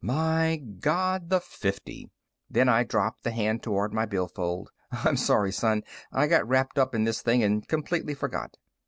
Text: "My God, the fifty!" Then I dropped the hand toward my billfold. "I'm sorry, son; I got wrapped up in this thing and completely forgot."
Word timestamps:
"My 0.03 0.55
God, 0.57 1.29
the 1.29 1.39
fifty!" 1.39 2.09
Then 2.49 2.67
I 2.67 2.83
dropped 2.83 3.21
the 3.23 3.29
hand 3.29 3.61
toward 3.61 3.93
my 3.93 4.07
billfold. 4.07 4.71
"I'm 4.91 5.15
sorry, 5.15 5.51
son; 5.51 5.83
I 6.11 6.25
got 6.25 6.47
wrapped 6.47 6.79
up 6.79 6.95
in 6.95 7.03
this 7.03 7.21
thing 7.21 7.43
and 7.43 7.67
completely 7.67 8.15
forgot." 8.15 8.57